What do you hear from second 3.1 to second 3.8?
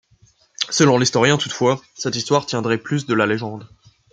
la légende.